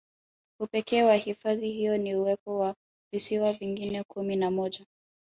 [0.59, 2.75] Upekee wa hifadhi hiyo ni uwepo wa
[3.13, 4.85] visiwa vingine kumi na moja